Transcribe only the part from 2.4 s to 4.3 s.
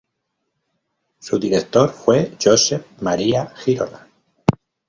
Josep Maria Girona.